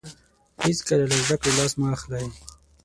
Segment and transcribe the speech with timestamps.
[0.63, 2.25] هیڅکله له زده کړې لاس مه اخلئ.